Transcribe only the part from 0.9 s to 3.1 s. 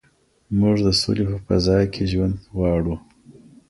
سولې په فضا کي ژوند غواړو.